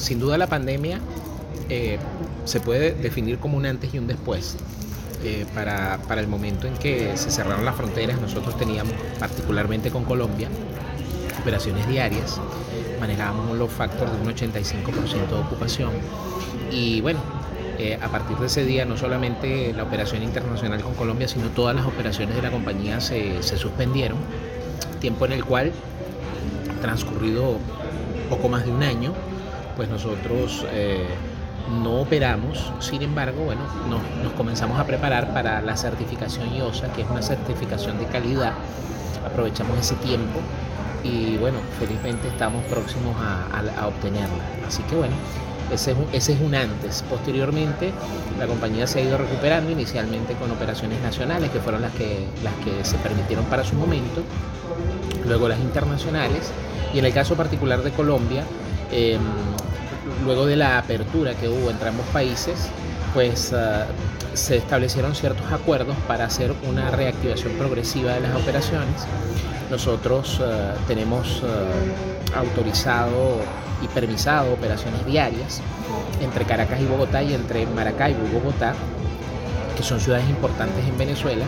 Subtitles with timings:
[0.00, 1.00] sin duda la pandemia
[1.68, 1.98] eh,
[2.44, 4.56] se puede definir como un antes y un después.
[5.22, 10.04] Eh, para, para, el momento en que se cerraron las fronteras, nosotros teníamos, particularmente con
[10.04, 10.48] Colombia,
[11.38, 12.40] operaciones diarias,
[12.98, 15.90] manejábamos los factores de un 85% de ocupación
[16.72, 17.20] y bueno,
[17.78, 21.76] eh, a partir de ese día no solamente la operación internacional con Colombia, sino todas
[21.76, 24.16] las operaciones de la compañía se, se suspendieron,
[25.00, 25.72] tiempo en el cual,
[26.80, 27.58] transcurrido
[28.30, 29.12] poco más de un año,
[29.76, 31.06] pues nosotros eh,
[31.82, 37.02] no operamos, sin embargo, bueno, nos, nos, comenzamos a preparar para la certificación IOSA, que
[37.02, 38.52] es una certificación de calidad.
[39.24, 40.40] Aprovechamos ese tiempo
[41.04, 44.44] y bueno, felizmente estamos próximos a, a, a obtenerla.
[44.66, 45.14] Así que bueno,
[45.72, 47.04] ese es, un, ese es un antes.
[47.08, 47.92] Posteriormente,
[48.38, 52.54] la compañía se ha ido recuperando, inicialmente con operaciones nacionales, que fueron las que, las
[52.64, 54.22] que se permitieron para su momento,
[55.26, 56.50] luego las internacionales,
[56.92, 58.42] y en el caso particular de Colombia,
[58.92, 59.18] eh,
[60.24, 62.68] luego de la apertura que hubo entre ambos países,
[63.14, 69.06] pues uh, se establecieron ciertos acuerdos para hacer una reactivación progresiva de las operaciones.
[69.70, 73.40] Nosotros uh, tenemos uh, autorizado
[73.82, 75.60] y permisado operaciones diarias
[76.20, 78.74] entre Caracas y Bogotá y entre Maracaibo y Bogotá,
[79.76, 81.44] que son ciudades importantes en Venezuela.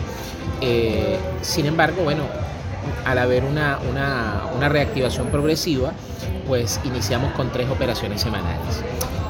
[0.61, 2.23] Eh, sin embargo, bueno,
[3.05, 5.93] al haber una, una, una, reactivación progresiva,
[6.47, 8.83] pues iniciamos con tres operaciones semanales.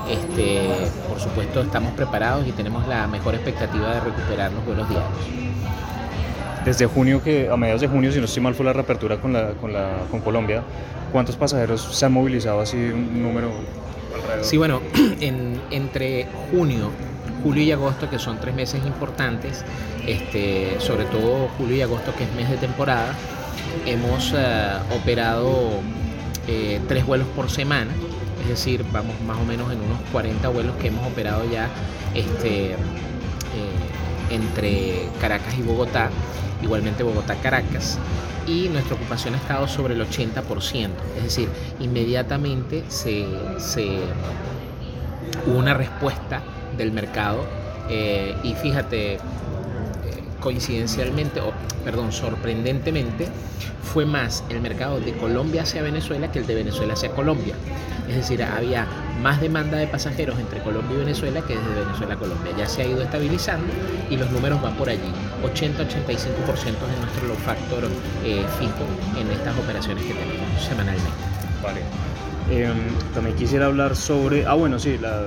[0.10, 0.62] Este,
[1.08, 5.12] por supuesto, estamos preparados y tenemos la mejor expectativa de recuperar los vuelos diarios.
[6.66, 9.34] Desde junio, que a mediados de junio, si no estoy mal, fue la reapertura con,
[9.34, 10.64] la, con, la, con Colombia.
[11.12, 13.52] ¿Cuántos pasajeros se han movilizado así un número
[14.16, 14.46] alrededor?
[14.46, 14.82] Sí, bueno,
[15.20, 16.90] en, entre junio,
[17.44, 19.66] julio y agosto, que son tres meses importantes,
[20.08, 23.14] este, sobre todo julio y agosto, que es mes de temporada,
[23.86, 25.80] hemos uh, operado
[26.48, 27.92] eh, tres vuelos por semana,
[28.42, 31.70] es decir, vamos más o menos en unos 40 vuelos que hemos operado ya
[32.14, 32.76] este, eh,
[34.30, 36.10] entre Caracas y Bogotá,
[36.62, 37.98] igualmente Bogotá-Caracas,
[38.46, 41.48] y nuestra ocupación ha estado sobre el 80%, es decir,
[41.80, 43.26] inmediatamente se,
[45.48, 46.42] hubo una respuesta
[46.78, 47.46] del mercado
[47.90, 49.20] eh, y fíjate,
[50.44, 51.54] coincidencialmente, o
[51.86, 53.30] perdón, sorprendentemente,
[53.82, 57.56] fue más el mercado de Colombia hacia Venezuela que el de Venezuela hacia Colombia.
[58.10, 58.86] Es decir, había
[59.22, 62.54] más demanda de pasajeros entre Colombia y Venezuela que desde Venezuela a Colombia.
[62.58, 63.72] Ya se ha ido estabilizando
[64.10, 65.12] y los números van por allí.
[65.44, 67.84] 80-85% de nuestro load factor
[68.26, 68.86] eh, fijo
[69.20, 71.12] en estas operaciones que tenemos semanalmente.
[71.64, 72.13] Vale.
[72.50, 72.72] Eh,
[73.14, 75.24] también quisiera hablar sobre, ah bueno, sí, la,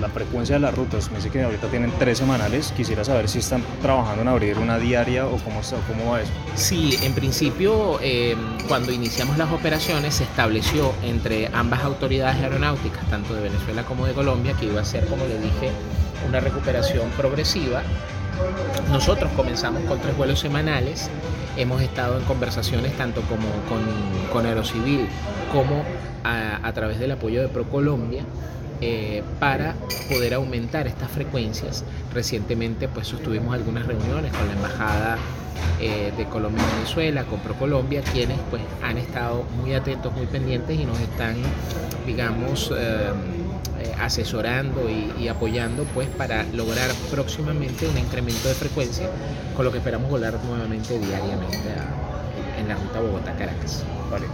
[0.00, 1.10] la, frecuencia de las rutas.
[1.10, 2.72] Me dice que ahorita tienen tres semanales.
[2.76, 6.32] Quisiera saber si están trabajando en abrir una diaria o cómo, está, cómo va eso.
[6.56, 8.36] Sí, en principio, eh,
[8.66, 14.12] cuando iniciamos las operaciones, se estableció entre ambas autoridades aeronáuticas, tanto de Venezuela como de
[14.12, 15.70] Colombia, que iba a ser, como le dije,
[16.28, 17.82] una recuperación progresiva.
[18.90, 21.08] Nosotros comenzamos con tres vuelos semanales.
[21.56, 23.80] Hemos estado en conversaciones tanto como con,
[24.32, 25.08] con Aerocivil
[25.52, 25.82] como
[26.28, 28.22] a, través del apoyo de ProColombia
[28.80, 29.74] eh, para
[30.08, 31.84] poder aumentar estas frecuencias.
[32.12, 35.18] Recientemente pues sostuvimos algunas reuniones con la Embajada
[35.80, 40.78] eh, de Colombia y Venezuela, con ProColombia, quienes pues han estado muy atentos, muy pendientes
[40.78, 41.36] y nos están,
[42.06, 43.12] digamos, eh,
[44.00, 49.08] asesorando y, apoyando pues para lograr próximamente un incremento de frecuencia,
[49.56, 51.68] con lo que esperamos volar nuevamente diariamente
[52.58, 53.84] en la ruta Bogotá-Caracas.
[54.10, 54.26] Vale.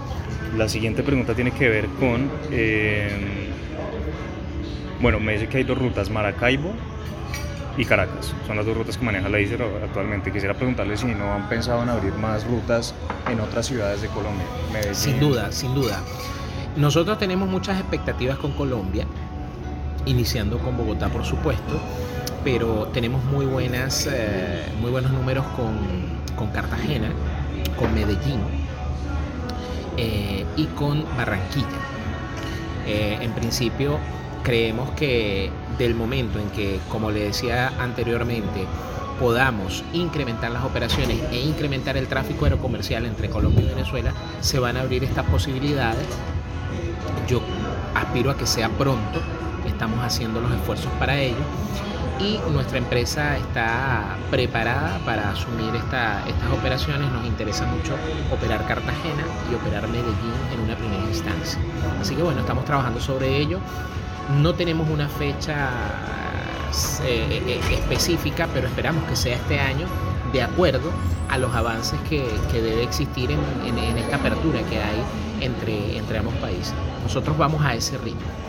[0.57, 3.51] La siguiente pregunta tiene que ver con, eh,
[5.01, 6.73] bueno, me dice que hay dos rutas, Maracaibo
[7.77, 8.33] y Caracas.
[8.47, 10.31] Son las dos rutas que maneja la ICER actualmente.
[10.31, 12.95] Quisiera preguntarle si no han pensado en abrir más rutas
[13.29, 14.47] en otras ciudades de Colombia.
[14.93, 16.01] Sin duda, sin duda.
[16.77, 19.06] Nosotros tenemos muchas expectativas con Colombia,
[20.06, 21.81] iniciando con Bogotá, por supuesto,
[22.45, 25.77] pero tenemos muy, buenas, eh, muy buenos números con,
[26.37, 27.11] con Cartagena,
[27.77, 28.41] con Medellín
[29.97, 31.69] eh, y con Barranquilla.
[32.87, 33.99] Eh, en principio
[34.43, 38.67] creemos que del momento en que, como le decía anteriormente,
[39.19, 44.76] podamos incrementar las operaciones e incrementar el tráfico aerocomercial entre Colombia y Venezuela, se van
[44.76, 46.06] a abrir estas posibilidades.
[47.29, 47.40] Yo
[47.94, 49.20] aspiro a que sea pronto,
[49.67, 51.44] estamos haciendo los esfuerzos para ello
[52.19, 57.11] y nuestra empresa está preparada para asumir esta, estas operaciones.
[57.12, 57.94] Nos interesa mucho
[58.32, 61.58] operar Cartagena y operar Medellín en una primera instancia.
[62.00, 63.58] Así que bueno, estamos trabajando sobre ello.
[64.40, 65.69] No tenemos una fecha
[67.05, 69.87] eh, específica, pero esperamos que sea este año
[70.32, 70.90] de acuerdo
[71.28, 75.02] a los avances que, que debe existir en, en, en, esta apertura que hay
[75.40, 76.75] entre, entre ambos países.
[77.02, 78.44] Nosotros vamos a ese ritmo.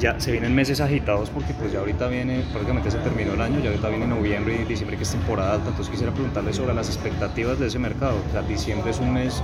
[0.00, 3.60] Ya se vienen meses agitados porque pues ya ahorita viene, prácticamente se terminó el año,
[3.60, 6.88] ya ahorita viene noviembre y diciembre que es temporada alta, entonces quisiera preguntarle sobre las
[6.88, 8.16] expectativas de ese mercado.
[8.28, 9.42] O sea, diciembre es un mes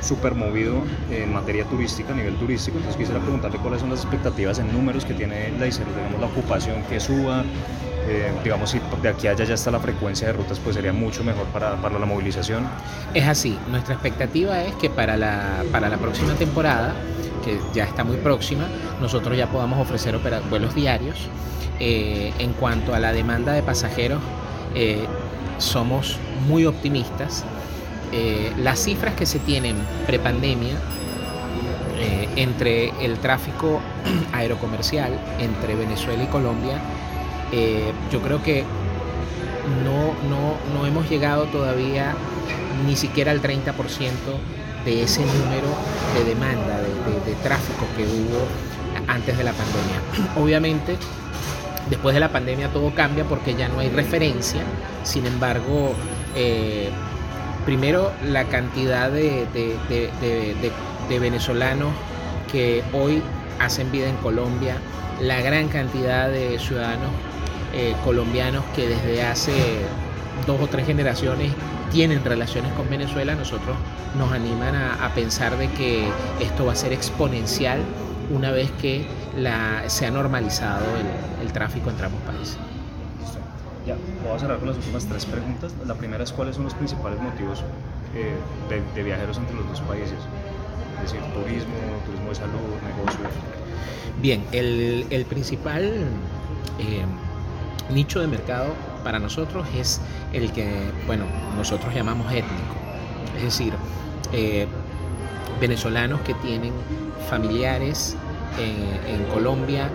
[0.00, 4.58] súper movido en materia turística, a nivel turístico, entonces quisiera preguntarle cuáles son las expectativas
[4.58, 7.44] en números que tiene la digamos la ocupación que suba,
[8.06, 10.92] eh, digamos, si de aquí a allá ya está la frecuencia de rutas, pues sería
[10.92, 12.66] mucho mejor para, para, la movilización.
[13.14, 16.92] Es así, nuestra expectativa es que para la, para la próxima temporada,
[17.44, 18.64] que ya está muy próxima,
[19.00, 20.18] nosotros ya podamos ofrecer
[20.50, 21.28] vuelos diarios.
[21.80, 24.20] Eh, en cuanto a la demanda de pasajeros,
[24.74, 25.06] eh,
[25.58, 26.18] somos
[26.48, 27.44] muy optimistas.
[28.58, 29.74] las cifras que se tienen
[30.06, 30.76] prepandemia
[32.36, 33.80] entre el tráfico
[34.32, 36.80] aerocomercial entre Venezuela y Colombia
[37.56, 38.64] eh, yo creo que
[39.84, 42.14] no, hemos llegado todavía
[42.84, 43.72] ni siquiera al 30%
[44.84, 45.68] de ese número
[46.14, 48.46] de demanda, de, tráfico que hubo
[49.08, 50.00] antes de la pandemia.
[50.36, 50.96] Obviamente,
[51.90, 54.62] después de la pandemia todo cambia porque ya no hay referencia,
[55.02, 55.94] sin embargo,
[56.36, 56.90] eh,
[57.64, 59.46] primero la cantidad de,
[61.20, 61.92] venezolanos
[62.50, 63.22] que hoy
[63.60, 64.76] hacen vida en Colombia,
[65.20, 67.10] la gran cantidad de ciudadanos
[67.72, 69.52] eh, colombianos que desde hace
[70.46, 71.52] dos o tres generaciones
[71.90, 73.76] tienen relaciones con Venezuela, nosotros
[74.18, 76.08] nos animan a, pensar de que
[76.40, 77.80] esto va a ser exponencial
[78.34, 79.06] una vez que
[79.38, 80.84] la, se ha normalizado
[81.42, 82.56] el, tráfico entre ambos países.
[83.86, 85.72] Ya, voy a cerrar con las últimas tres preguntas.
[85.86, 87.62] La primera es cuáles son los principales motivos
[88.16, 88.34] eh,
[88.94, 90.18] de, viajeros entre los dos países.
[91.04, 91.74] Es decir, turismo,
[92.06, 93.20] turismo de salud, negocio.
[94.20, 95.84] Bien, el, el principal
[96.80, 97.04] eh,
[97.92, 100.00] nicho de mercado para nosotros es
[100.32, 100.66] el que,
[101.06, 102.74] bueno, nosotros llamamos étnico.
[103.36, 103.74] Es decir,
[104.32, 104.66] eh,
[105.60, 106.72] venezolanos que tienen
[107.28, 108.16] familiares
[108.58, 109.90] en, Colombia,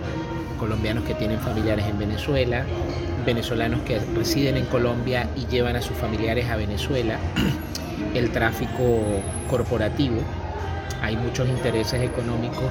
[0.58, 2.64] colombianos que tienen familiares en Venezuela,
[3.24, 7.18] venezolanos que residen en Colombia y llevan a sus familiares a Venezuela,
[8.14, 10.20] el tráfico corporativo,
[11.02, 12.70] hay muchos intereses económicos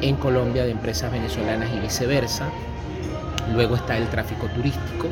[0.00, 2.48] en Colombia de empresas venezolanas y viceversa,
[3.54, 5.08] Luego está el tráfico turístico,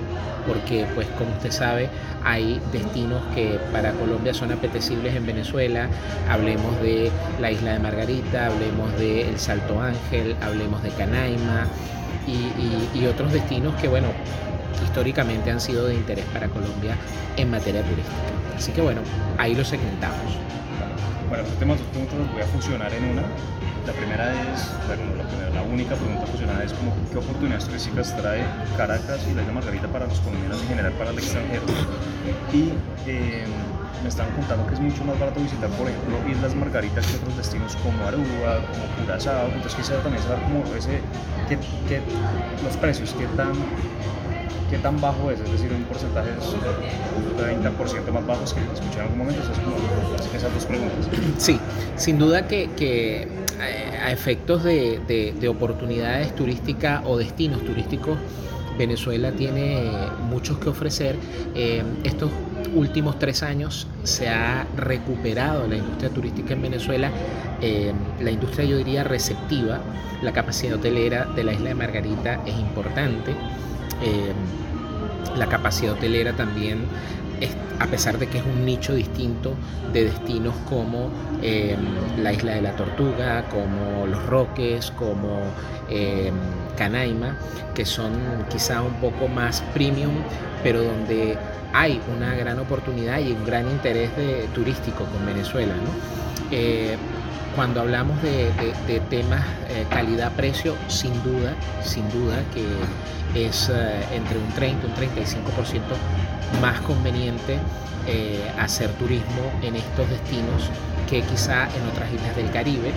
[0.47, 1.89] porque pues como usted sabe
[2.25, 5.89] hay destinos que para Colombia son apetecibles en Venezuela.
[6.31, 11.67] Hablemos de la isla de Margarita, hablemos de El Salto Ángel, hablemos de Canaima
[12.27, 14.09] y, otros destinos que bueno,
[14.85, 16.95] históricamente han sido de interés para Colombia
[17.37, 18.17] en materia turística.
[18.57, 19.01] Así que bueno,
[19.39, 20.19] ahí lo segmentamos.
[21.29, 23.23] Bueno, los temas los voy a funcionar en una.
[23.89, 24.69] La primera es,
[25.55, 28.45] la, única pregunta fusionada es como, ¿qué oportunidades turísticas trae
[28.77, 31.63] Caracas y la isla Margarita para los colombianos en general para el extranjero?
[32.53, 32.69] Y
[33.09, 33.49] em,
[34.03, 37.35] me estaban contando que es mucho más barato visitar, por ejemplo, Islas Margarita que otros
[37.39, 39.47] destinos como Aruba, como Curazao.
[39.47, 41.01] Entonces quisiera también saber como ese,
[41.49, 41.57] qué,
[41.89, 42.03] qué,
[42.63, 43.55] los precios, qué tan
[44.69, 45.41] ¿qué tan bajo es?
[45.41, 49.41] Es decir, un porcentaje de 30% más bajo que escuché en algún momento.
[49.41, 51.09] Esas, esas dos preguntas.
[51.39, 51.59] Sí,
[51.97, 53.29] sin duda que, que eh,
[53.61, 55.01] a efectos de,
[55.39, 58.19] de, oportunidades turísticas o destinos turísticos,
[58.79, 59.91] Venezuela tiene
[60.29, 61.17] muchos que ofrecer.
[61.55, 62.31] Eh, estos
[62.75, 67.11] últimos tres años se ha recuperado la industria turística en Venezuela,
[67.61, 69.81] eh, la industria yo diría receptiva,
[70.23, 73.35] la capacidad hotelera de la isla de Margarita es importante,
[75.37, 76.79] la capacidad hotelera también
[77.79, 79.55] a pesar de que es un nicho distinto
[79.93, 81.11] de destinos como
[81.43, 81.79] em,
[82.23, 85.41] la isla de la Tortuga, como Los Roques, como
[85.89, 86.35] em,
[86.77, 87.37] Canaima,
[87.75, 88.13] que son
[88.51, 90.15] quizá un poco más premium,
[90.63, 91.37] pero donde
[91.73, 94.11] hay una gran oportunidad y un gran interés
[94.55, 95.75] turístico con Venezuela.
[96.51, 96.97] Eh,
[97.55, 102.65] cuando hablamos de, temas eh, calidad-precio, sin duda, sin duda que
[103.47, 105.81] es eh, entre un 30 y un 35%
[106.61, 107.59] más conveniente
[108.07, 110.71] eh, hacer turismo en estos destinos
[111.09, 112.93] que quizá en otras islas del Caribe.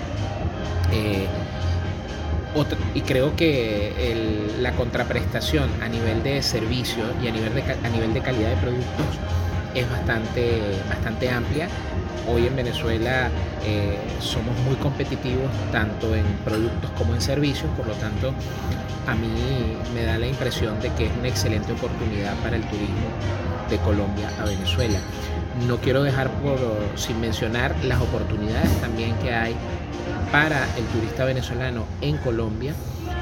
[0.91, 1.27] Eh,
[2.93, 8.13] y creo que la contraprestación a nivel de servicio y a nivel de, a nivel
[8.13, 9.05] de calidad de productos
[9.75, 11.67] es bastante, bastante amplia.
[12.27, 13.29] Hoy en Venezuela
[13.65, 18.33] eh, somos muy competitivos tanto en productos como en servicios, por lo tanto
[19.07, 23.07] a mí me da la impresión de que es una excelente oportunidad para el turismo
[23.69, 24.99] de Colombia a Venezuela.
[25.67, 26.29] No quiero dejar
[26.95, 29.55] sin mencionar las oportunidades también que hay
[30.31, 32.73] para el turista venezolano en Colombia,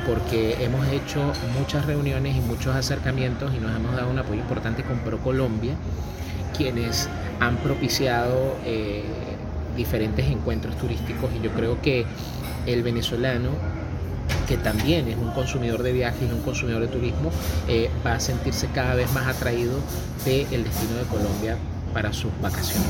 [0.05, 4.83] porque hemos hecho muchas reuniones y muchos acercamientos y nos hemos dado un apoyo importante
[4.83, 5.73] con ProColombia,
[6.59, 7.07] quienes
[7.39, 9.05] han propiciado eh,
[9.77, 12.05] diferentes encuentros turísticos y yo creo que
[12.65, 13.51] el venezolano
[14.45, 17.31] que también es un consumidor de viajes y un consumidor de turismo,
[17.67, 19.79] eh, va a sentirse cada vez más atraído
[20.25, 21.57] del destino de Colombia
[21.93, 22.85] para sus vacaciones.